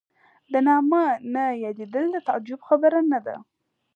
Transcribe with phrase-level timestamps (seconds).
[0.51, 1.03] د نامه
[1.33, 3.35] نه یادېدل د تعجب خبره نه ده.